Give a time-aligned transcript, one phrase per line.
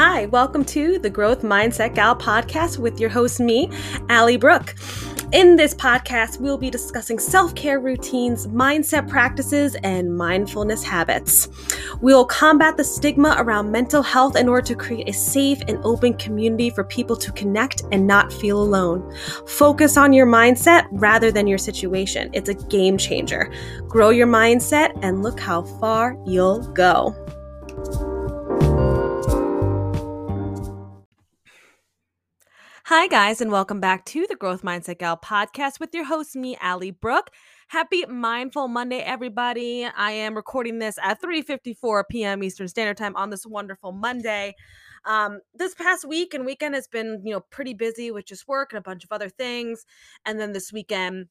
[0.00, 3.68] Hi, welcome to the Growth Mindset Gal podcast with your host, me,
[4.08, 4.76] Allie Brooke.
[5.32, 11.48] In this podcast, we'll be discussing self care routines, mindset practices, and mindfulness habits.
[12.00, 16.14] We'll combat the stigma around mental health in order to create a safe and open
[16.14, 19.12] community for people to connect and not feel alone.
[19.48, 22.30] Focus on your mindset rather than your situation.
[22.34, 23.52] It's a game changer.
[23.88, 27.16] Grow your mindset and look how far you'll go.
[32.88, 36.56] Hi, guys, and welcome back to the Growth Mindset Gal podcast with your host, me,
[36.58, 37.28] Allie Brooke.
[37.68, 39.84] Happy Mindful Monday, everybody.
[39.84, 42.42] I am recording this at 3.54 p.m.
[42.42, 44.54] Eastern Standard Time on this wonderful Monday.
[45.04, 48.72] Um, this past week and weekend has been, you know, pretty busy with just work
[48.72, 49.84] and a bunch of other things.
[50.24, 51.26] And then this weekend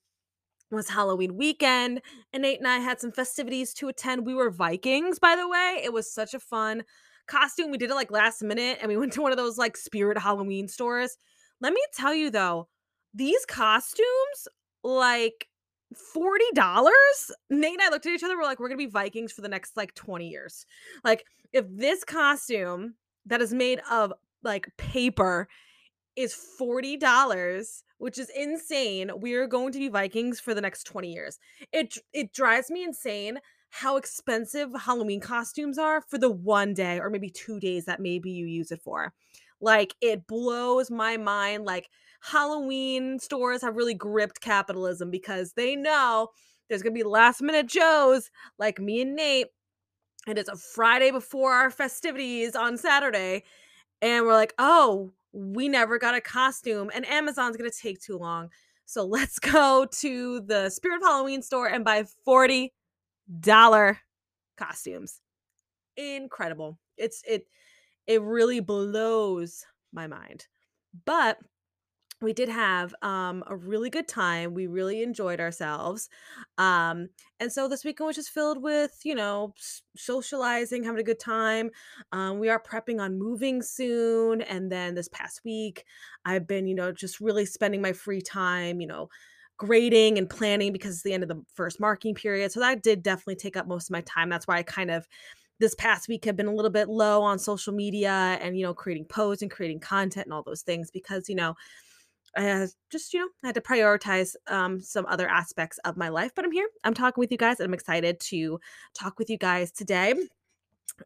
[0.69, 4.27] was Halloween weekend, and Nate and I had some festivities to attend.
[4.27, 5.81] We were Vikings, by the way.
[5.83, 6.83] It was such a fun
[7.25, 7.71] costume.
[7.71, 10.19] We did it like last minute, and we went to one of those like spirit
[10.19, 11.17] Halloween stores
[11.61, 12.67] let me tell you though,
[13.13, 14.47] these costumes,
[14.83, 15.47] like
[16.15, 16.37] $40?
[17.49, 19.49] Nate and I looked at each other, we're like, we're gonna be Vikings for the
[19.49, 20.65] next like 20 years.
[21.03, 24.13] Like, if this costume that is made of
[24.43, 25.47] like paper
[26.15, 31.11] is $40, which is insane, we are going to be Vikings for the next 20
[31.11, 31.39] years.
[31.71, 37.09] It it drives me insane how expensive Halloween costumes are for the one day or
[37.09, 39.13] maybe two days that maybe you use it for.
[39.61, 41.65] Like it blows my mind.
[41.65, 41.89] Like
[42.21, 46.29] Halloween stores have really gripped capitalism because they know
[46.69, 49.47] there's to be last minute Joes like me and Nate.
[50.27, 53.43] And it's a Friday before our festivities on Saturday.
[54.01, 56.91] And we're like, oh, we never got a costume.
[56.93, 58.49] And Amazon's to take too long.
[58.85, 62.71] So let's go to the Spirit of Halloween store and buy $40
[64.57, 65.21] costumes.
[65.95, 66.77] Incredible.
[66.97, 67.47] It's it
[68.07, 70.47] it really blows my mind.
[71.05, 71.37] But
[72.19, 74.55] we did have um, a really good time.
[74.55, 76.09] We really enjoyed ourselves.
[76.57, 77.09] Um,
[77.39, 79.53] and so this weekend was just filled with, you know,
[79.95, 81.69] socializing, having a good time.
[82.11, 84.41] Um, we are prepping on moving soon.
[84.41, 85.85] And then this past week,
[86.25, 89.09] I've been, you know, just really spending my free time, you know,
[89.57, 92.51] grading and planning because it's the end of the first marking period.
[92.51, 94.29] So that did definitely take up most of my time.
[94.29, 95.07] That's why I kind of
[95.59, 98.73] this past week have been a little bit low on social media and you know
[98.73, 101.55] creating posts and creating content and all those things because you know
[102.35, 106.31] I just you know I had to prioritize um, some other aspects of my life.
[106.35, 106.67] But I'm here.
[106.83, 107.59] I'm talking with you guys.
[107.59, 108.59] And I'm excited to
[108.93, 110.13] talk with you guys today.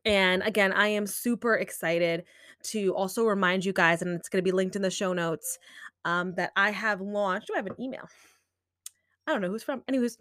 [0.06, 2.24] And again, I am super excited
[2.64, 5.58] to also remind you guys, and it's going to be linked in the show notes,
[6.06, 7.48] um, that I have launched.
[7.48, 8.08] Do I have an email?
[9.28, 9.84] I don't know who's from.
[9.88, 10.18] Anyways,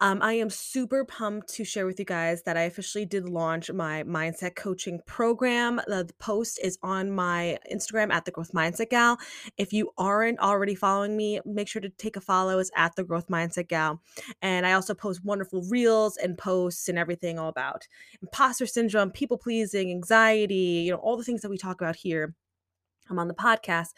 [0.00, 3.70] um, I am super pumped to share with you guys that I officially did launch
[3.70, 5.80] my mindset coaching program.
[5.86, 9.18] The, the post is on my Instagram at the Growth Mindset Gal.
[9.58, 12.58] If you aren't already following me, make sure to take a follow.
[12.58, 14.00] It's at the Growth Mindset Gal.
[14.40, 17.86] And I also post wonderful reels and posts and everything all about
[18.22, 22.34] imposter syndrome, people pleasing, anxiety, you know, all the things that we talk about here.
[23.10, 23.88] I'm on the podcast.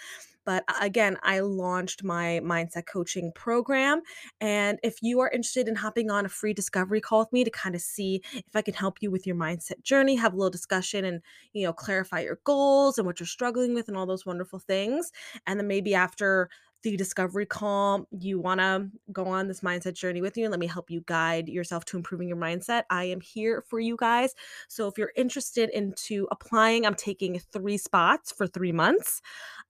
[0.44, 4.02] But uh, again, I launched my mindset coaching program.
[4.40, 7.50] And if you are interested in hopping on a free discovery call with me to
[7.50, 10.50] kind of see if I can help you with your mindset journey, have a little
[10.50, 11.20] discussion and,
[11.52, 15.12] you know, clarify your goals and what you're struggling with and all those wonderful things.
[15.46, 16.48] And then maybe after
[16.82, 20.60] the discovery call, you want to go on this mindset journey with me and let
[20.60, 22.82] me help you guide yourself to improving your mindset.
[22.90, 24.34] I am here for you guys.
[24.68, 29.20] So if you're interested into applying, I'm taking three spots for three months.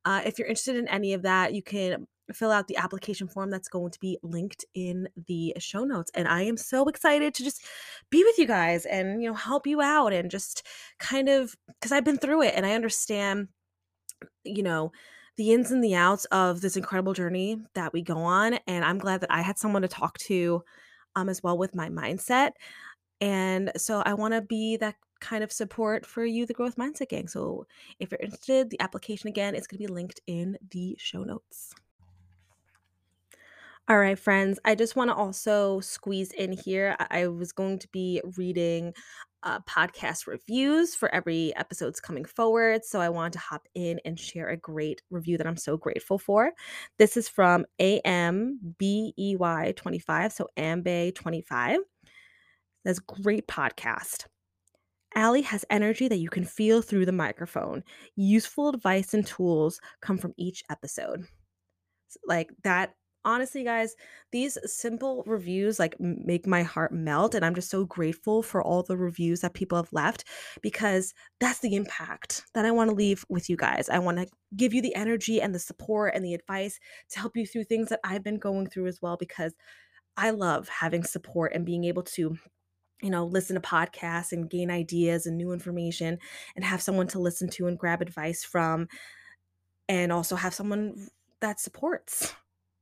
[0.05, 3.50] Uh, if you're interested in any of that, you can fill out the application form
[3.50, 7.43] that's going to be linked in the show notes and i am so excited to
[7.43, 7.62] just
[8.11, 10.67] be with you guys and you know help you out and just
[10.99, 13.49] kind of because i've been through it and i understand
[14.44, 14.93] you know
[15.37, 18.59] the ins and the outs of this incredible journey that we go on.
[18.66, 20.62] And I'm glad that I had someone to talk to
[21.17, 22.52] um, as well with my mindset.
[23.20, 27.08] And so I want to be that kind of support for you, the Growth Mindset
[27.08, 27.29] Gang.
[27.29, 27.67] So
[28.00, 31.73] if you're interested, the application again is going to be linked in the show notes.
[33.88, 36.96] All right, friends, I just want to also squeeze in here.
[37.11, 38.94] I was going to be reading
[39.43, 42.85] uh, podcast reviews for every episode's coming forward.
[42.85, 46.19] So I want to hop in and share a great review that I'm so grateful
[46.19, 46.53] for.
[46.99, 51.79] This is from AMBEY25, so Ambay25.
[52.85, 54.27] That's great podcast.
[55.15, 57.85] Allie has energy that you can feel through the microphone.
[58.17, 61.27] Useful advice and tools come from each episode.
[62.27, 63.95] Like that honestly, guys,
[64.31, 67.35] these simple reviews like make my heart melt.
[67.35, 70.25] And I'm just so grateful for all the reviews that people have left
[70.61, 73.89] because that's the impact that I want to leave with you guys.
[73.89, 74.27] I want to
[74.57, 76.79] give you the energy and the support and the advice
[77.11, 79.55] to help you through things that I've been going through as well because
[80.17, 82.37] I love having support and being able to
[83.03, 86.19] you know, listen to podcasts and gain ideas and new information
[86.55, 88.87] and have someone to listen to and grab advice from
[89.89, 91.09] and also have someone
[91.41, 92.33] that supports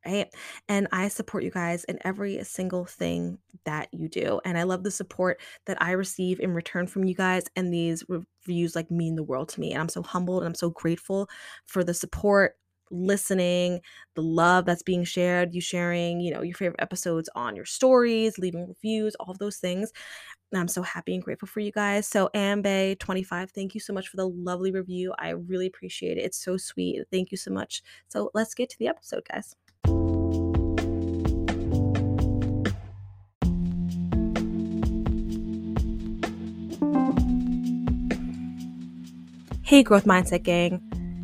[0.06, 0.29] right?
[0.69, 4.41] And I support you guys in every single thing that you do.
[4.44, 7.44] And I love the support that I receive in return from you guys.
[7.56, 9.73] And these reviews like mean the world to me.
[9.73, 11.29] And I'm so humbled and I'm so grateful
[11.67, 12.55] for the support
[12.93, 13.81] listening,
[14.17, 18.37] the love that's being shared, you sharing, you know, your favorite episodes on your stories,
[18.37, 19.93] leaving reviews, all of those things.
[20.53, 22.06] And I'm so happy and grateful for you guys.
[22.08, 25.14] So, Ambe25, thank you so much for the lovely review.
[25.19, 26.23] I really appreciate it.
[26.23, 27.03] It's so sweet.
[27.11, 27.82] Thank you so much.
[28.08, 29.55] So, let's get to the episode, guys.
[39.70, 40.82] Hey, Growth Mindset Gang.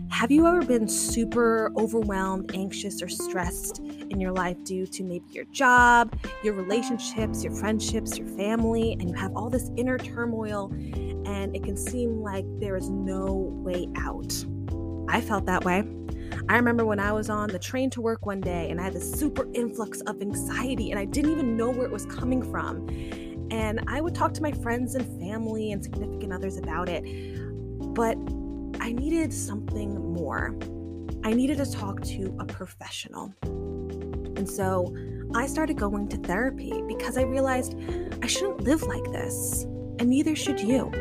[0.08, 5.25] Have you ever been super overwhelmed, anxious, or stressed in your life due to maybe
[5.31, 10.70] your job, your relationships, your friendships, your family, and you have all this inner turmoil
[11.26, 13.34] and it can seem like there is no
[13.64, 14.32] way out?
[15.08, 15.82] I felt that way.
[16.48, 18.93] I remember when I was on the train to work one day and I had
[18.93, 22.87] this super influx of anxiety and I didn't even know where it was coming from.
[23.50, 27.04] And I would talk to my friends and family and significant others about it.
[27.96, 28.16] But
[28.81, 30.56] I needed something more.
[31.25, 33.34] I needed to talk to a professional.
[33.43, 34.94] And so
[35.34, 37.75] I started going to therapy because I realized
[38.22, 39.64] I shouldn't live like this,
[39.98, 40.93] and neither should you.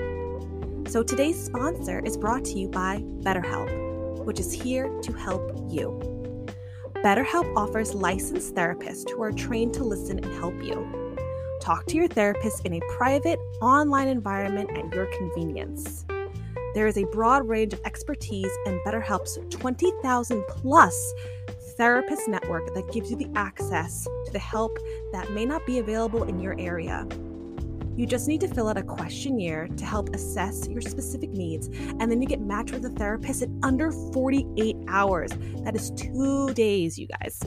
[0.88, 3.86] So today's sponsor is brought to you by BetterHelp
[4.26, 6.00] which is here to help you.
[6.96, 11.16] BetterHelp offers licensed therapists who are trained to listen and help you.
[11.62, 16.06] Talk to your therapist in a private, online environment at your convenience.
[16.76, 21.14] There is a broad range of expertise in BetterHelp's 20,000 plus
[21.78, 24.78] therapist network that gives you the access to the help
[25.14, 27.08] that may not be available in your area.
[27.96, 32.12] You just need to fill out a questionnaire to help assess your specific needs, and
[32.12, 35.32] then you get matched with a therapist in under 48 hours.
[35.64, 37.40] That is two days, you guys.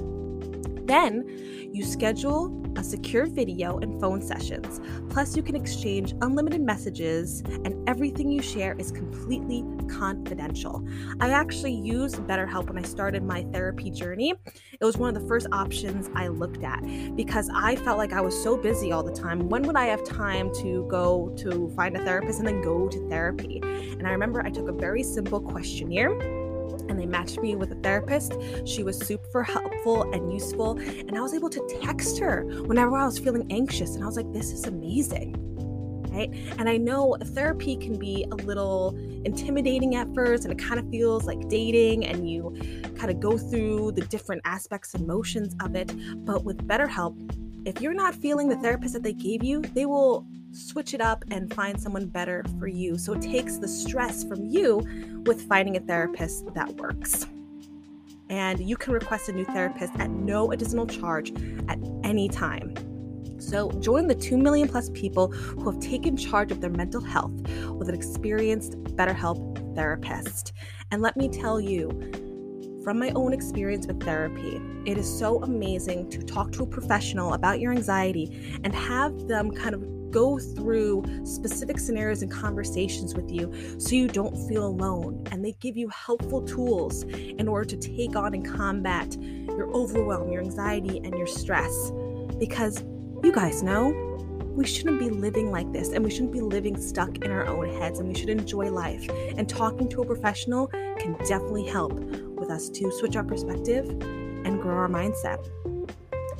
[0.89, 4.81] Then you schedule a secure video and phone sessions.
[5.11, 10.83] Plus, you can exchange unlimited messages, and everything you share is completely confidential.
[11.21, 14.33] I actually used BetterHelp when I started my therapy journey.
[14.81, 16.81] It was one of the first options I looked at
[17.17, 19.51] because I felt like I was so busy all the time.
[19.51, 23.09] When would I have time to go to find a therapist and then go to
[23.11, 23.61] therapy?
[23.63, 26.38] And I remember I took a very simple questionnaire
[26.89, 28.35] and they matched me with a therapist.
[28.65, 30.79] She was super helpful and useful.
[30.79, 33.95] And I was able to text her whenever I was feeling anxious.
[33.95, 35.37] And I was like, this is amazing.
[36.11, 36.31] Right?
[36.59, 40.91] And I know therapy can be a little intimidating at first, and it kind of
[40.91, 42.57] feels like dating, and you
[42.97, 45.93] kind of go through the different aspects and motions of it.
[46.25, 50.27] But with BetterHelp, if you're not feeling the therapist that they gave you, they will
[50.53, 52.99] switch it up and find someone better for you.
[52.99, 54.83] So it takes the stress from you
[55.27, 57.27] with finding a therapist that works.
[58.31, 61.33] And you can request a new therapist at no additional charge
[61.69, 62.75] at any time.
[63.39, 67.33] So join the 2 million plus people who have taken charge of their mental health
[67.71, 70.53] with an experienced BetterHelp therapist.
[70.91, 71.89] And let me tell you,
[72.83, 77.35] from my own experience with therapy, it is so amazing to talk to a professional
[77.35, 83.31] about your anxiety and have them kind of go through specific scenarios and conversations with
[83.31, 85.25] you so you don't feel alone.
[85.31, 90.31] And they give you helpful tools in order to take on and combat your overwhelm,
[90.31, 91.93] your anxiety, and your stress.
[92.39, 92.85] Because
[93.23, 94.05] you guys know
[94.59, 97.69] we shouldn't be living like this and we shouldn't be living stuck in our own
[97.79, 99.09] heads and we should enjoy life.
[99.37, 100.67] And talking to a professional
[100.99, 105.49] can definitely help with us to switch our perspective and grow our mindset.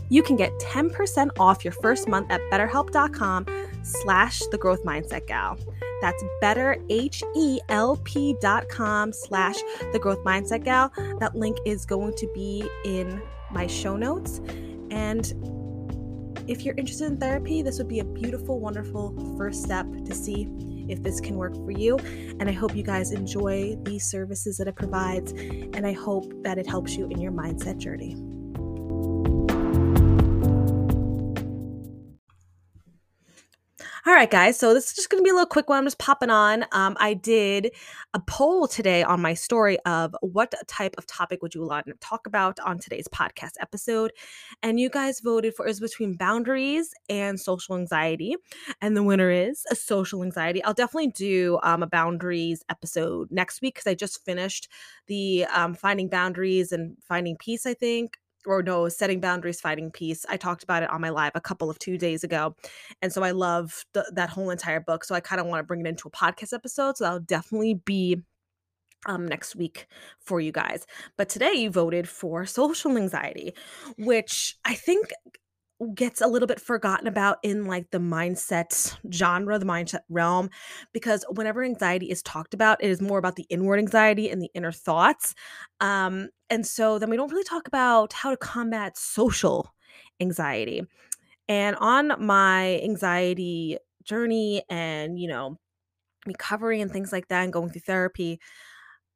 [0.09, 3.47] You can get 10% off your first month at betterhelp.com
[3.83, 5.59] slash the growth mindset gal.
[6.01, 9.57] That's betterhelp.com slash
[9.93, 10.91] the growth mindset gal.
[11.19, 14.41] That link is going to be in my show notes.
[14.91, 15.33] And
[16.47, 20.49] if you're interested in therapy, this would be a beautiful, wonderful first step to see
[20.89, 21.99] if this can work for you.
[22.41, 25.33] And I hope you guys enjoy these services that it provides.
[25.33, 28.17] And I hope that it helps you in your mindset journey.
[34.09, 34.59] All right, guys.
[34.59, 35.77] So this is just going to be a little quick one.
[35.77, 36.65] I'm just popping on.
[36.73, 37.73] Um, I did
[38.15, 41.93] a poll today on my story of what type of topic would you like to
[42.01, 44.13] talk about on today's podcast episode,
[44.63, 48.35] and you guys voted for is between boundaries and social anxiety,
[48.81, 50.65] and the winner is a social anxiety.
[50.65, 54.69] I'll definitely do um, a boundaries episode next week because I just finished
[55.07, 57.67] the um, finding boundaries and finding peace.
[57.67, 58.17] I think
[58.47, 60.25] or no, setting boundaries, finding peace.
[60.29, 62.55] I talked about it on my live a couple of two days ago.
[63.03, 65.05] And so I love the, that whole entire book.
[65.05, 66.97] So I kind of want to bring it into a podcast episode.
[66.97, 68.23] So that'll definitely be
[69.07, 69.87] um, next week
[70.21, 70.87] for you guys.
[71.17, 73.55] But today you voted for social anxiety,
[73.97, 75.13] which I think
[75.95, 80.51] gets a little bit forgotten about in like the mindset genre, the mindset realm,
[80.93, 84.51] because whenever anxiety is talked about, it is more about the inward anxiety and the
[84.55, 85.35] inner thoughts.
[85.81, 89.73] Um, and so then we don't really talk about how to combat social
[90.21, 90.83] anxiety.
[91.49, 95.59] And on my anxiety journey and, you know,
[96.27, 98.41] recovery and things like that, and going through therapy,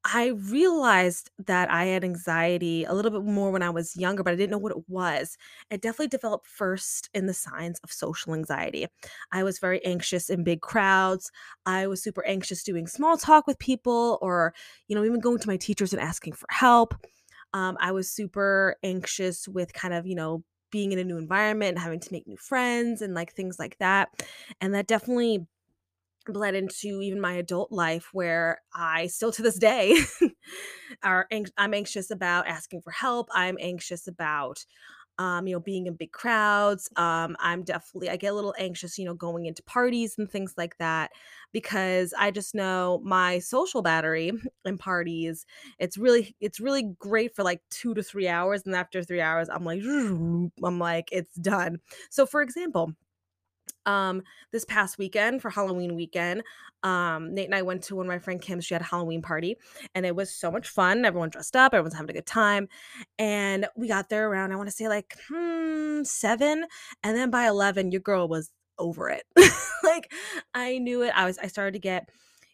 [0.04, 4.32] I realized that I had anxiety a little bit more when I was younger, but
[4.32, 5.36] I didn't know what it was.
[5.70, 8.86] It definitely developed first in the signs of social anxiety.
[9.30, 11.30] I was very anxious in big crowds.
[11.66, 14.54] I was super anxious doing small talk with people or,
[14.88, 16.94] you know, even going to my teachers and asking for help.
[17.54, 21.78] Um, I was super anxious with kind of, you know, being in a new environment
[21.78, 24.08] having to make new friends and like things like that.
[24.60, 25.46] And that definitely
[26.26, 29.96] bled into even my adult life where I still to this day
[31.02, 31.26] are
[31.56, 33.28] I'm anxious about asking for help.
[33.32, 34.64] I'm anxious about
[35.18, 36.88] um, you know, being in big crowds.
[36.96, 40.54] Um, I'm definitely I get a little anxious, you know, going into parties and things
[40.56, 41.10] like that
[41.52, 44.32] because I just know my social battery
[44.64, 45.46] in parties,
[45.78, 49.48] it's really it's really great for like 2 to 3 hours and after 3 hours
[49.48, 51.78] I'm like I'm like it's done.
[52.10, 52.94] So for example,
[53.86, 56.42] um this past weekend for Halloween weekend.
[56.82, 58.64] Um Nate and I went to one of my friend Kim's.
[58.64, 59.56] She had a Halloween party
[59.94, 61.04] and it was so much fun.
[61.04, 62.68] Everyone dressed up, everyone's having a good time.
[63.18, 66.64] And we got there around, I want to say like hmm, seven.
[67.02, 69.24] And then by 11, your girl was over it.
[69.84, 70.12] like
[70.54, 71.12] I knew it.
[71.14, 72.08] I was I started to get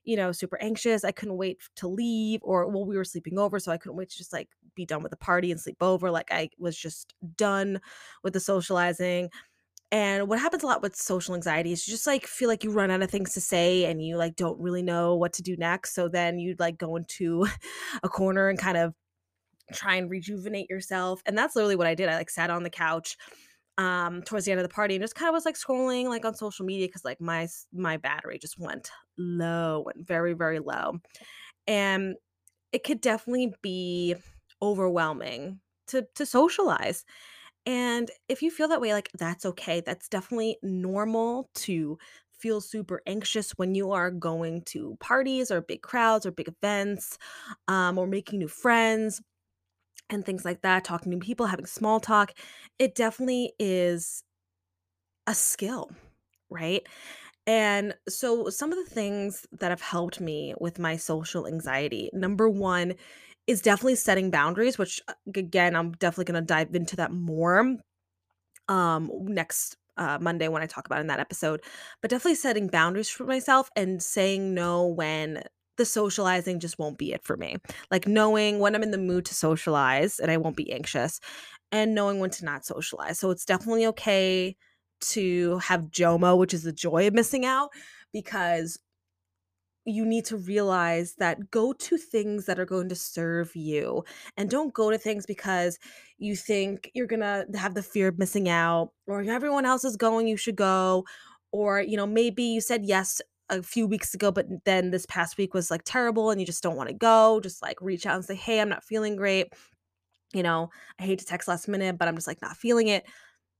[0.08, 1.04] you know, super anxious.
[1.04, 4.08] I couldn't wait to leave, or well, we were sleeping over, so I couldn't wait
[4.08, 6.10] to just like be done with the party and sleep over.
[6.10, 7.78] Like I was just done
[8.22, 9.28] with the socializing.
[9.90, 12.70] And what happens a lot with social anxiety is you just like feel like you
[12.70, 15.56] run out of things to say and you like don't really know what to do
[15.56, 15.94] next.
[15.94, 17.46] So then you like go into
[18.02, 18.94] a corner and kind of
[19.72, 21.22] try and rejuvenate yourself.
[21.24, 22.08] And that's literally what I did.
[22.08, 23.16] I like sat on the couch
[23.78, 26.24] um towards the end of the party and just kind of was like scrolling like
[26.24, 30.98] on social media because like my my battery just went low went very very low
[31.68, 32.16] and
[32.72, 34.16] it could definitely be
[34.60, 37.04] overwhelming to to socialize
[37.66, 39.80] and if you feel that way, like that's okay.
[39.80, 41.98] That's definitely normal to
[42.32, 47.18] feel super anxious when you are going to parties or big crowds or big events
[47.68, 49.20] um, or making new friends
[50.10, 52.32] and things like that, talking to people, having small talk.
[52.78, 54.24] It definitely is
[55.26, 55.90] a skill,
[56.50, 56.86] right?
[57.46, 62.48] And so, some of the things that have helped me with my social anxiety number
[62.48, 62.94] one
[63.48, 67.76] is definitely setting boundaries, which uh, again, I'm definitely going to dive into that more
[68.68, 71.60] um next uh, Monday when I talk about in that episode.
[72.00, 75.42] But definitely setting boundaries for myself and saying no when
[75.78, 77.56] the socializing just won't be it for me.
[77.90, 81.20] Like knowing when I'm in the mood to socialize and I won't be anxious
[81.72, 83.18] and knowing when to not socialize.
[83.18, 84.56] So it's definitely okay
[85.00, 87.70] to have JOMO, which is the joy of missing out,
[88.12, 88.78] because
[89.88, 94.04] you need to realize that go to things that are going to serve you
[94.36, 95.78] and don't go to things because
[96.18, 99.96] you think you're going to have the fear of missing out or everyone else is
[99.96, 101.04] going you should go
[101.52, 105.38] or you know maybe you said yes a few weeks ago but then this past
[105.38, 108.14] week was like terrible and you just don't want to go just like reach out
[108.14, 109.52] and say hey I'm not feeling great.
[110.34, 110.68] You know
[110.98, 113.04] I hate to text last minute but I'm just like not feeling it.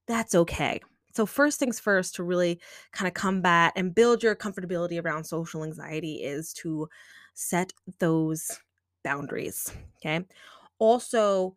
[0.06, 0.80] That's okay
[1.18, 2.60] so, first things first, to really
[2.92, 6.88] kind of combat and build your comfortability around social anxiety is to
[7.34, 8.60] set those
[9.02, 9.72] boundaries.
[9.96, 10.24] Okay.
[10.78, 11.56] Also,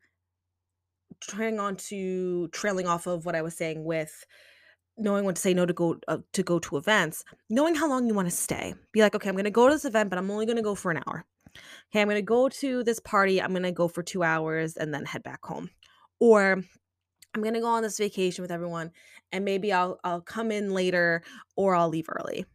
[1.20, 4.26] trying on to trailing off of what I was saying with
[4.98, 8.08] knowing when to say no to go uh, to go to events, knowing how long
[8.08, 8.74] you want to stay.
[8.94, 10.64] Be like, okay, I'm going to go to this event, but I'm only going to
[10.64, 11.24] go for an hour.
[11.92, 13.40] Okay, I'm going to go to this party.
[13.40, 15.70] I'm going to go for two hours and then head back home.
[16.20, 16.64] Or
[17.34, 18.92] I'm gonna go on this vacation with everyone
[19.32, 21.24] and maybe I'll I'll come in later
[21.56, 22.46] or I'll leave early.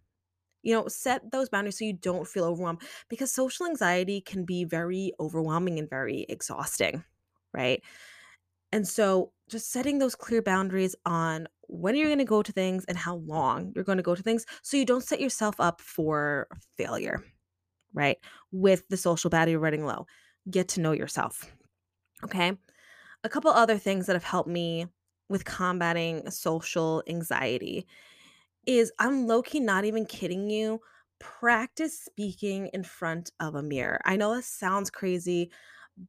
[0.63, 4.65] You know, set those boundaries so you don't feel overwhelmed because social anxiety can be
[4.65, 7.05] very overwhelming and very exhausting,
[7.55, 7.83] right?
[8.73, 12.85] And so just setting those clear boundaries on when you're going to go to things
[12.87, 15.81] and how long you're going to go to things so you don't set yourself up
[15.81, 17.23] for failure,
[17.95, 18.19] right?
[18.53, 20.07] With the social battery running low.
[20.51, 21.53] Get to know yourself.
[22.25, 22.53] Okay.
[23.27, 24.87] A couple other things that have helped me
[25.29, 27.85] with combating social anxiety
[28.69, 30.81] is I'm low key not even kidding you.
[31.19, 34.01] Practice speaking in front of a mirror.
[34.05, 35.51] I know this sounds crazy,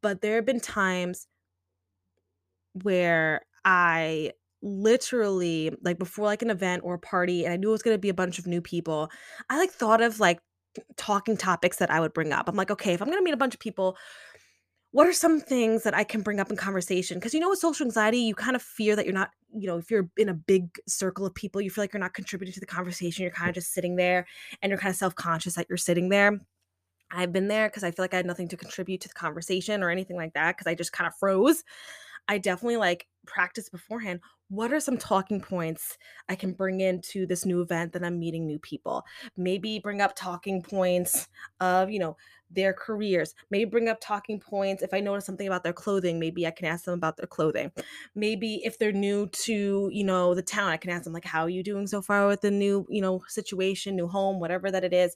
[0.03, 1.25] but there have been times
[2.83, 7.71] where I literally like before like an event or a party and I knew it
[7.71, 9.09] was going to be a bunch of new people,
[9.50, 10.39] I like thought of like
[10.97, 12.47] talking topics that I would bring up.
[12.47, 13.97] I'm like, okay, if I'm going to meet a bunch of people,
[14.91, 17.17] what are some things that I can bring up in conversation?
[17.17, 19.77] Because you know, with social anxiety, you kind of fear that you're not, you know,
[19.77, 22.60] if you're in a big circle of people, you feel like you're not contributing to
[22.60, 23.24] the conversation.
[23.24, 24.25] You're kind of just sitting there
[24.62, 26.39] and you're kind of self conscious that you're sitting there.
[27.12, 29.82] I've been there because I feel like I had nothing to contribute to the conversation
[29.82, 31.63] or anything like that because I just kind of froze.
[32.27, 34.20] I definitely like practice beforehand.
[34.50, 38.46] What are some talking points I can bring into this new event that I'm meeting
[38.46, 39.06] new people?
[39.38, 41.27] Maybe bring up talking points
[41.60, 42.17] of, you know,
[42.49, 43.33] their careers.
[43.51, 46.65] Maybe bring up talking points if I notice something about their clothing, maybe I can
[46.65, 47.71] ask them about their clothing.
[48.15, 51.41] Maybe if they're new to, you know, the town, I can ask them like how
[51.41, 54.83] are you doing so far with the new, you know, situation, new home, whatever that
[54.83, 55.15] it is.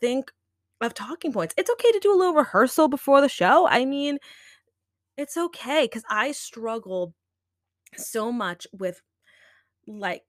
[0.00, 0.32] Think
[0.80, 1.54] of talking points.
[1.58, 3.66] It's okay to do a little rehearsal before the show.
[3.68, 4.18] I mean,
[5.16, 7.14] it's okay because I struggle
[7.96, 9.02] so much with
[9.86, 10.22] like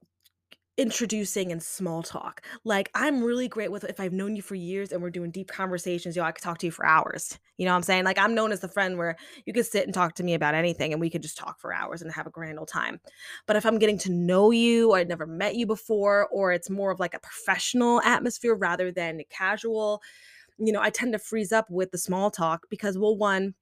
[0.77, 2.41] introducing and small talk.
[2.63, 5.49] Like I'm really great with if I've known you for years and we're doing deep
[5.51, 7.37] conversations, yo, I could talk to you for hours.
[7.57, 8.05] You know what I'm saying?
[8.05, 10.55] Like I'm known as the friend where you could sit and talk to me about
[10.55, 12.99] anything and we could just talk for hours and have a grand old time.
[13.47, 16.69] But if I'm getting to know you or I'd never met you before, or it's
[16.69, 20.01] more of like a professional atmosphere rather than casual,
[20.57, 23.55] you know, I tend to freeze up with the small talk because well, one,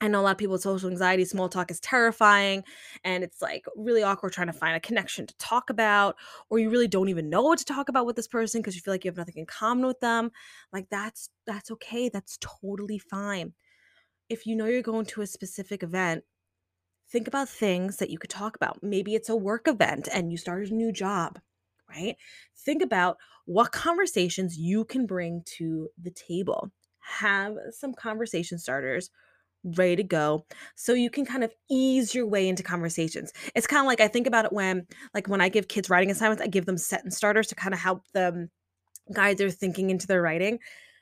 [0.00, 2.64] I know a lot of people with social anxiety, small talk is terrifying
[3.02, 6.16] and it's like really awkward trying to find a connection to talk about,
[6.50, 8.82] or you really don't even know what to talk about with this person because you
[8.82, 10.30] feel like you have nothing in common with them.
[10.72, 12.10] Like that's that's okay.
[12.10, 13.54] That's totally fine.
[14.28, 16.24] If you know you're going to a specific event,
[17.08, 18.82] think about things that you could talk about.
[18.82, 21.38] Maybe it's a work event and you started a new job,
[21.88, 22.16] right?
[22.56, 26.72] Think about what conversations you can bring to the table.
[27.00, 29.10] Have some conversation starters
[29.76, 33.32] ready to go so you can kind of ease your way into conversations.
[33.54, 36.10] It's kind of like I think about it when like when I give kids writing
[36.10, 38.50] assignments, I give them sentence starters to kind of help them
[39.12, 40.58] guide their thinking into their writing.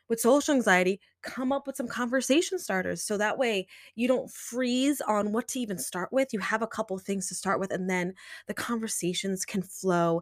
[0.08, 5.00] With social anxiety, come up with some conversation starters so that way you don't freeze
[5.00, 6.34] on what to even start with.
[6.34, 8.12] You have a couple things to start with and then
[8.46, 10.20] the conversations can flow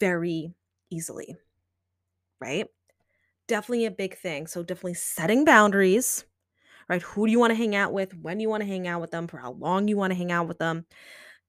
[0.00, 0.52] very
[0.90, 1.34] easily.
[2.40, 2.66] Right?
[3.48, 4.46] Definitely a big thing.
[4.46, 6.26] So definitely setting boundaries
[6.88, 7.02] right?
[7.02, 8.14] Who do you want to hang out with?
[8.16, 9.26] When do you want to hang out with them?
[9.26, 10.86] For how long you want to hang out with them?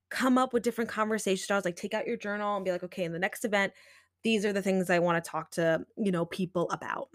[0.10, 1.66] Come up with different conversation styles.
[1.66, 3.74] Like take out your journal and be like, okay, in the next event,
[4.24, 7.10] these are the things I want to talk to, you know, people about.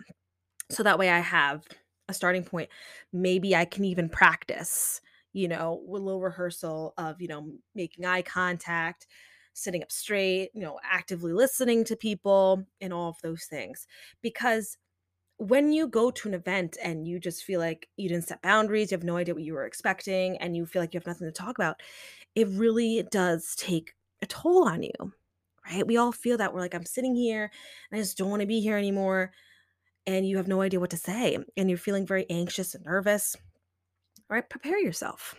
[0.70, 1.64] So that way I have
[2.08, 2.68] a starting point.
[3.12, 5.00] Maybe I can even practice,
[5.32, 9.06] you know, a little rehearsal of, you know, making eye contact,
[9.54, 13.86] sitting up straight, you know, actively listening to people and all of those things.
[14.22, 14.78] Because
[15.42, 18.90] when you go to an event and you just feel like you didn't set boundaries,
[18.90, 21.26] you have no idea what you were expecting, and you feel like you have nothing
[21.26, 21.80] to talk about,
[22.34, 25.12] it really does take a toll on you,
[25.66, 25.86] right?
[25.86, 26.54] We all feel that.
[26.54, 27.50] We're like, I'm sitting here
[27.90, 29.32] and I just don't want to be here anymore.
[30.06, 33.36] And you have no idea what to say, and you're feeling very anxious and nervous.
[34.30, 35.34] All right, prepare yourself.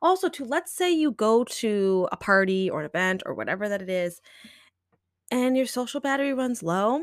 [0.00, 3.82] Also, to let's say you go to a party or an event or whatever that
[3.82, 4.20] it is,
[5.30, 7.02] and your social battery runs low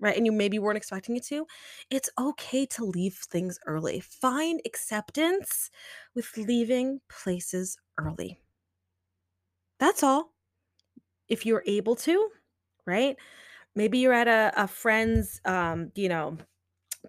[0.00, 0.16] right?
[0.16, 1.46] And you maybe weren't expecting it to,
[1.90, 4.00] it's okay to leave things early.
[4.00, 5.70] Find acceptance
[6.14, 8.40] with leaving places early.
[9.78, 10.32] That's all.
[11.28, 12.30] If you're able to,
[12.86, 13.16] right?
[13.74, 16.38] Maybe you're at a, a friend's, um, you know,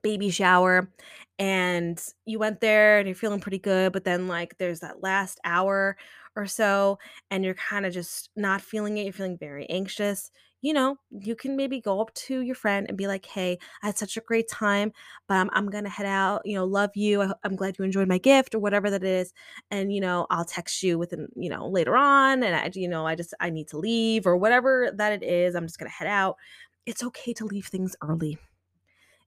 [0.04, 0.92] baby shower
[1.40, 5.40] and you went there and you're feeling pretty good, but then like there's that last
[5.46, 5.98] hour
[6.36, 6.98] or so
[7.30, 10.32] and you're kind of just not feeling it, you're feeling very anxious
[10.64, 13.88] you know, you can maybe go up to your friend and be like, "Hey, I
[13.88, 14.92] had such a great time,
[15.28, 16.44] but I'm, I'm gonna head out.
[16.46, 17.22] You know, love you.
[17.24, 19.34] I, I'm glad you enjoyed my gift or whatever that is.
[19.72, 22.44] And you know, I'll text you within, you know, later on.
[22.44, 25.56] And I, you know, I just I need to leave or whatever that it is.
[25.56, 26.38] I'm just gonna head out.
[26.86, 28.38] It's okay to leave things early.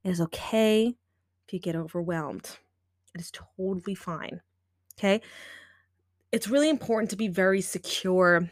[0.05, 0.95] It is okay
[1.47, 2.59] if you get overwhelmed.
[3.15, 4.41] It is totally fine.
[4.99, 5.21] Okay.
[6.35, 8.51] It's really important to be very secure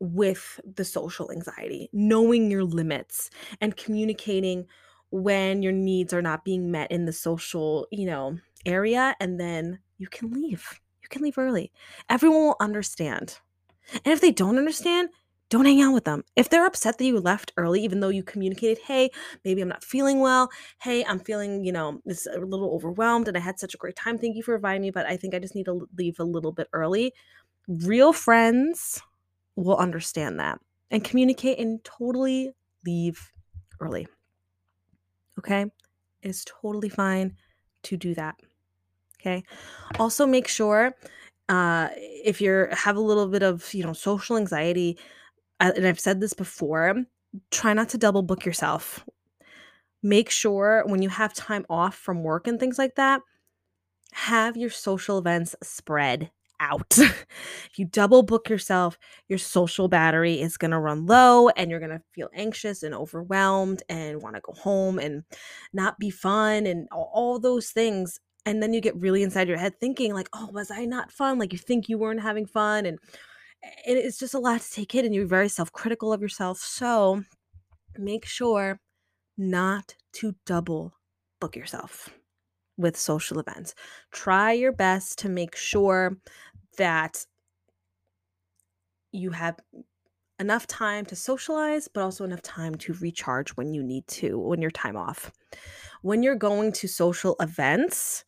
[0.00, 3.28] with the social anxiety, knowing your limits
[3.60, 4.66] and communicating
[5.10, 9.80] when your needs are not being met in the social, you know, area and then
[9.98, 10.80] you can leave.
[11.02, 11.72] You can leave early.
[12.08, 13.38] Everyone will understand.
[13.92, 15.10] And if they don't understand,
[15.50, 16.24] don't hang out with them.
[16.36, 19.10] If they're upset that you left early, even though you communicated, hey,
[19.44, 20.50] maybe I'm not feeling well.
[20.80, 23.96] Hey, I'm feeling, you know, this a little overwhelmed and I had such a great
[23.96, 24.18] time.
[24.18, 26.52] Thank you for inviting me, but I think I just need to leave a little
[26.52, 27.14] bit early.
[27.66, 29.00] Real friends
[29.56, 32.52] will understand that and communicate and totally
[32.84, 33.32] leave
[33.80, 34.06] early.
[35.38, 35.66] Okay?
[36.22, 37.36] It's totally fine
[37.84, 38.34] to do that.
[39.20, 39.44] Okay?
[39.98, 40.94] Also make sure
[41.48, 44.98] uh if you're have a little bit of, you know, social anxiety,
[45.60, 47.04] and I've said this before,
[47.50, 49.04] try not to double book yourself.
[50.02, 53.22] Make sure when you have time off from work and things like that,
[54.12, 56.86] have your social events spread out.
[56.98, 61.80] if you double book yourself, your social battery is going to run low and you're
[61.80, 65.24] going to feel anxious and overwhelmed and want to go home and
[65.72, 68.20] not be fun and all, all those things.
[68.46, 71.38] And then you get really inside your head thinking, like, oh, was I not fun?
[71.38, 72.86] Like, you think you weren't having fun.
[72.86, 72.98] And
[73.62, 76.58] it's just a lot to take in, and you're very self critical of yourself.
[76.58, 77.22] So
[77.96, 78.80] make sure
[79.36, 80.92] not to double
[81.40, 82.10] book yourself
[82.76, 83.74] with social events.
[84.12, 86.16] Try your best to make sure
[86.76, 87.26] that
[89.12, 89.58] you have
[90.38, 94.62] enough time to socialize, but also enough time to recharge when you need to, when
[94.62, 95.32] you're time off.
[96.02, 98.24] When you're going to social events,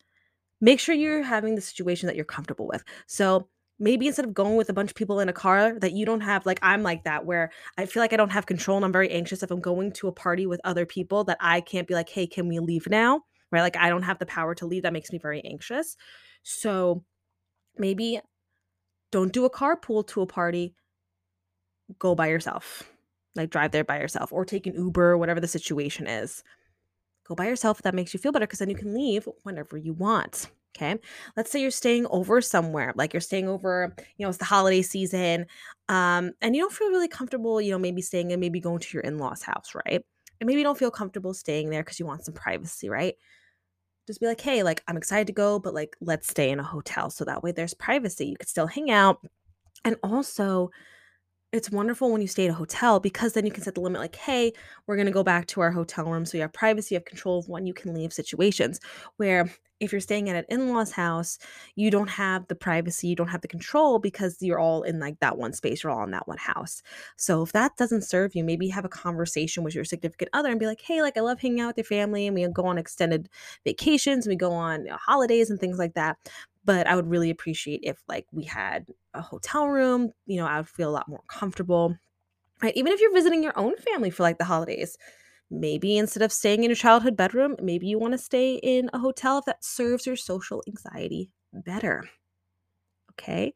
[0.59, 2.83] make sure you're having the situation that you're comfortable with.
[3.07, 3.47] So
[3.81, 6.21] maybe instead of going with a bunch of people in a car that you don't
[6.21, 8.91] have like i'm like that where i feel like i don't have control and i'm
[8.93, 11.93] very anxious if i'm going to a party with other people that i can't be
[11.93, 13.21] like hey can we leave now?
[13.51, 13.61] Right?
[13.61, 14.83] Like i don't have the power to leave.
[14.83, 15.97] That makes me very anxious.
[16.43, 17.03] So
[17.77, 18.19] maybe
[19.11, 20.73] don't do a carpool to a party.
[21.99, 22.83] Go by yourself.
[23.35, 26.43] Like drive there by yourself or take an uber whatever the situation is.
[27.27, 29.77] Go by yourself if that makes you feel better because then you can leave whenever
[29.77, 30.97] you want Okay.
[31.35, 34.81] Let's say you're staying over somewhere, like you're staying over, you know, it's the holiday
[34.81, 35.45] season,
[35.89, 38.87] um, and you don't feel really comfortable, you know, maybe staying and maybe going to
[38.97, 40.01] your in law's house, right?
[40.39, 43.15] And maybe you don't feel comfortable staying there because you want some privacy, right?
[44.07, 46.63] Just be like, hey, like, I'm excited to go, but like, let's stay in a
[46.63, 47.09] hotel.
[47.09, 48.27] So that way there's privacy.
[48.27, 49.19] You could still hang out.
[49.85, 50.71] And also,
[51.51, 54.01] it's wonderful when you stay at a hotel because then you can set the limit
[54.01, 54.53] like, hey,
[54.87, 56.25] we're going to go back to our hotel room.
[56.25, 58.79] So you have privacy, you have control of when you can leave situations.
[59.17, 61.37] Where if you're staying at an in law's house,
[61.75, 65.19] you don't have the privacy, you don't have the control because you're all in like
[65.19, 66.81] that one space, you're all in that one house.
[67.17, 70.59] So if that doesn't serve you, maybe have a conversation with your significant other and
[70.59, 72.77] be like, hey, like I love hanging out with your family and we go on
[72.77, 73.27] extended
[73.65, 76.17] vacations, we go on you know, holidays and things like that
[76.63, 80.57] but I would really appreciate if like we had a hotel room, you know, I
[80.57, 81.97] would feel a lot more comfortable.
[82.61, 82.75] Right?
[82.75, 84.95] Even if you're visiting your own family for like the holidays,
[85.51, 88.99] maybe instead of staying in your childhood bedroom, maybe you want to stay in a
[88.99, 92.03] hotel if that serves your social anxiety better.
[93.11, 93.53] Okay?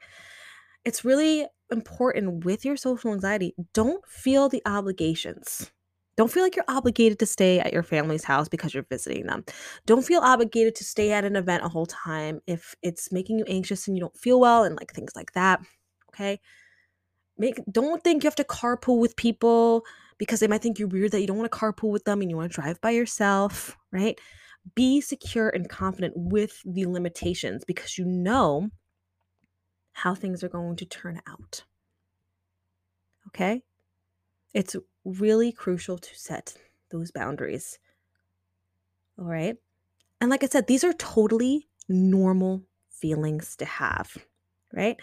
[0.83, 5.71] It's really important with your social anxiety, don't feel the obligations
[6.17, 9.43] don't feel like you're obligated to stay at your family's house because you're visiting them.
[9.85, 13.45] Don't feel obligated to stay at an event a whole time if it's making you
[13.47, 15.59] anxious and you don't feel well and like things like that.
[16.13, 16.39] Okay?
[17.37, 19.83] Make don't think you have to carpool with people
[20.17, 22.29] because they might think you're weird that you don't want to carpool with them and
[22.29, 24.19] you want to drive by yourself, right?
[24.73, 28.69] Be secure and confident with the limitations because you know
[29.93, 31.63] how things are going to turn out.
[33.27, 33.63] Okay?
[34.53, 36.55] It's really crucial to set
[36.89, 37.79] those boundaries.
[39.19, 39.57] All right.
[40.21, 44.17] And like I said, these are totally normal feelings to have,
[44.73, 44.97] right?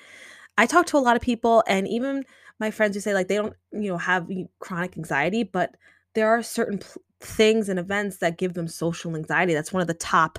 [0.59, 2.25] I talk to a lot of people, and even
[2.63, 5.77] my friends who say like they don't, you know, have chronic anxiety, but
[6.15, 9.53] there are certain pl- things and events that give them social anxiety.
[9.53, 10.39] That's one of the top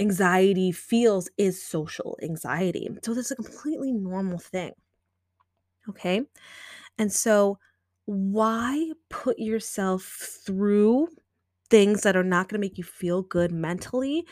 [0.00, 2.88] anxiety feels is social anxiety.
[3.02, 4.72] So this is a completely normal thing.
[5.90, 6.22] Okay.
[6.98, 7.58] And so
[8.06, 11.08] why put yourself through
[11.68, 14.26] things that are not going to make you feel good mentally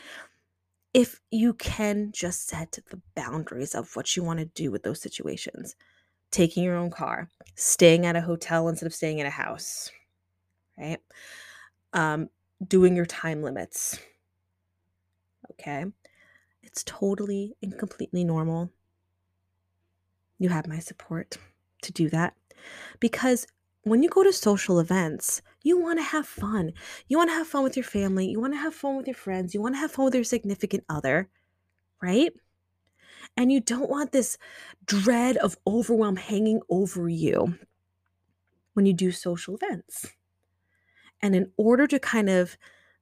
[0.95, 4.99] if you can just set the boundaries of what you want to do with those
[4.99, 5.75] situations?
[6.31, 9.91] Taking your own car, staying at a hotel instead of staying in a house,
[10.77, 10.99] right?
[11.93, 12.29] Um,
[12.65, 13.99] doing your time limits.
[15.51, 15.85] Okay.
[16.63, 18.71] It's totally and completely normal.
[20.39, 21.37] You have my support
[21.83, 22.33] to do that
[22.99, 23.45] because
[23.83, 26.71] when you go to social events, you want to have fun.
[27.07, 28.27] You want to have fun with your family.
[28.27, 29.53] You want to have fun with your friends.
[29.53, 31.29] You want to have fun with your significant other,
[32.01, 32.31] right?
[33.37, 34.37] And you don't want this
[34.85, 37.57] dread of overwhelm hanging over you
[38.73, 40.07] when you do social events.
[41.21, 42.57] And in order to kind of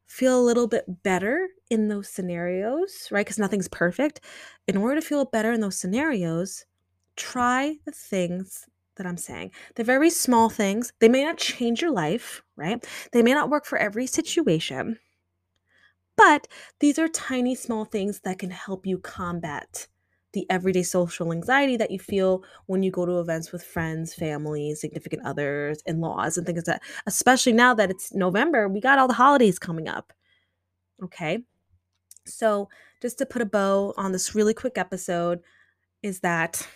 [0.06, 3.26] feel a little bit better in those scenarios, right?
[3.26, 4.22] Because nothing's perfect.
[4.68, 6.66] In order to feel better in those scenarios,
[7.16, 8.66] try the things
[8.96, 9.52] that I'm saying.
[9.76, 10.92] They're very small things.
[11.00, 12.86] They may not change your life, right?
[13.14, 15.00] They may not work for every situation,
[16.18, 16.48] but
[16.80, 19.88] these are tiny, small things that can help you combat
[20.34, 24.76] the everyday social anxiety that you feel when you go to events with friends, family,
[24.76, 26.82] significant others, in laws, and things like that.
[27.08, 30.14] Especially now that it's November, we got all the holidays coming up.
[31.04, 31.40] Okay.
[32.26, 32.70] So,
[33.02, 35.40] just to put a bow on this really quick episode,
[36.04, 36.68] is that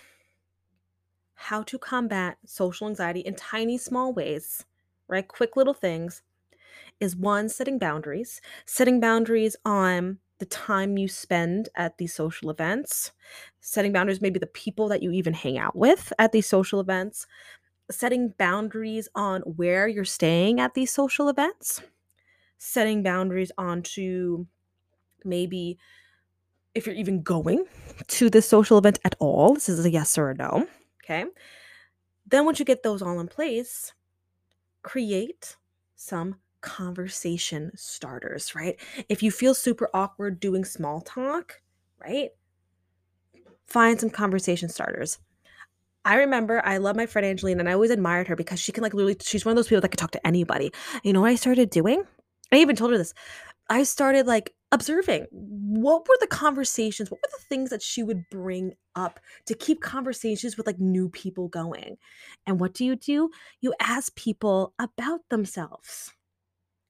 [1.35, 4.65] how to combat social anxiety in tiny, small ways,
[5.07, 5.27] right?
[5.27, 6.21] Quick little things
[6.99, 13.13] is one, setting boundaries, setting boundaries on the time you spend at these social events,
[13.61, 17.25] setting boundaries, maybe the people that you even hang out with at these social events,
[17.89, 21.81] setting boundaries on where you're staying at these social events,
[22.57, 24.45] setting boundaries onto
[25.23, 25.77] maybe
[26.75, 27.63] if you're even going
[28.07, 29.53] to this social event at all.
[29.53, 30.67] This is a yes or a no.
[31.05, 31.23] Okay.
[32.27, 33.93] Then, once you get those all in place,
[34.81, 35.55] create
[35.95, 38.79] some conversation starters, right?
[39.09, 41.61] If you feel super awkward doing small talk,
[42.01, 42.31] right?
[43.67, 45.19] Find some conversation starters.
[46.05, 48.83] I remember I love my friend Angelina and I always admired her because she can
[48.83, 50.71] like literally she's one of those people that can talk to anybody.
[51.03, 52.03] You know what I started doing?
[52.51, 53.13] I even told her this.
[53.69, 58.25] I started like observing what were the conversations, what were the things that she would
[58.29, 61.97] bring up to keep conversations with like new people going.
[62.45, 63.29] And what do you do?
[63.61, 66.11] You ask people about themselves.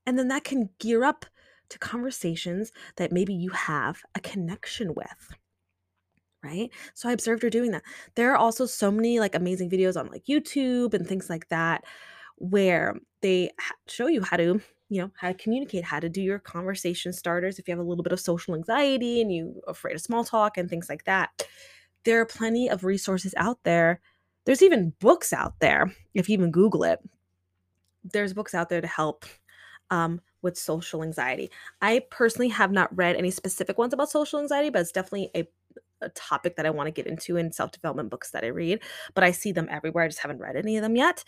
[0.05, 1.25] And then that can gear up
[1.69, 5.35] to conversations that maybe you have a connection with.
[6.43, 6.69] Right.
[6.93, 7.83] So I observed her doing that.
[8.15, 11.85] There are also so many like amazing videos on like YouTube and things like that
[12.35, 13.49] where they
[13.87, 17.57] show you how to you know how to communicate how to do your conversation starters
[17.57, 20.23] if you have a little bit of social anxiety and you are afraid of small
[20.23, 21.47] talk and things like that
[22.03, 23.99] there are plenty of resources out there
[24.45, 26.99] there's even books out there if you even google it
[28.03, 29.25] there's books out there to help
[29.93, 31.51] um, with social anxiety.
[31.81, 35.47] I personally have not read any specific ones about social anxiety, but it's definitely a,
[36.01, 38.81] a topic that I want to get into in self development books that I read.
[39.13, 40.05] But I see them everywhere.
[40.05, 41.23] I just haven't read any of them yet.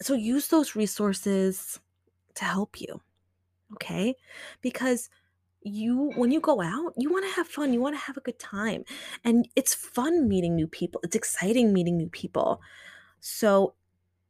[0.00, 1.80] So use those resources
[2.36, 3.00] to help you.
[3.74, 4.14] Okay.
[4.60, 5.10] Because
[5.64, 8.20] you when you go out you want to have fun you want to have a
[8.22, 8.82] good time
[9.22, 12.60] and it's fun meeting new people it's exciting meeting new people
[13.20, 13.72] so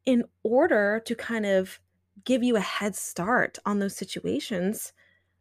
[0.04, 1.80] in order to kind of
[2.24, 4.92] give you a head start on those situations,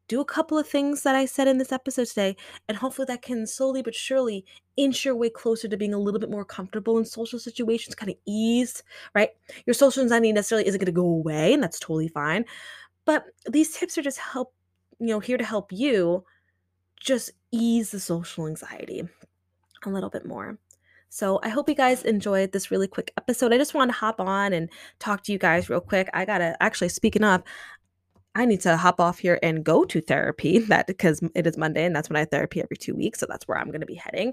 [0.08, 2.36] do a couple of things that I said in this episode today,
[2.68, 6.20] and hopefully that can slowly but surely inch your way closer to being a little
[6.20, 8.84] bit more comfortable in social situations, kind of ease,
[9.16, 9.30] right?
[9.66, 12.46] Your social anxiety necessarily isn't going to go away, and that's totally fine.
[13.06, 14.54] But these tips are just help,
[15.00, 16.26] you know, here to help you
[17.00, 19.04] just ease the social anxiety
[19.86, 20.60] a little bit more.
[21.13, 23.52] So I hope you guys enjoyed this really quick episode.
[23.52, 26.10] I just wanted to hop on and talk to you guys real quick.
[26.13, 27.43] I gotta actually speaking of,
[28.34, 31.84] I need to hop off here and go to therapy that because it is Monday
[31.84, 33.19] and that's when I therapy every two weeks.
[33.19, 34.32] So that's where I'm going to be heading.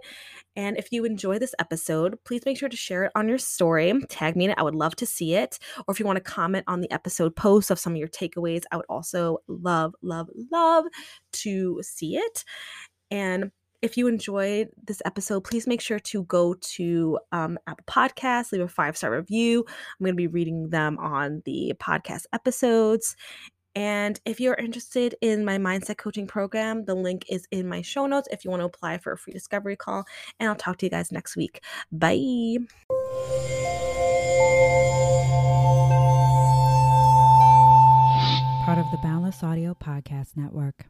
[0.55, 3.93] And if you enjoy this episode, please make sure to share it on your story.
[4.09, 4.59] Tag me in it.
[4.59, 5.59] I would love to see it.
[5.89, 8.63] Or if you want to comment on the episode post of some of your takeaways,
[8.71, 10.85] I would also love, love, love
[11.33, 12.45] to see it.
[13.11, 13.51] And
[13.83, 18.63] if you enjoyed this episode, please make sure to go to um, Apple Podcasts, leave
[18.63, 19.65] a five star review.
[19.69, 23.17] I'm going to be reading them on the podcast episodes.
[23.75, 28.07] And if you're interested in my mindset coaching program, the link is in my show
[28.07, 30.05] notes if you want to apply for a free discovery call.
[30.41, 31.63] And I'll talk to you guys next week.
[31.93, 32.57] Bye.
[38.65, 40.87] Part of the Boundless Audio Podcast Network.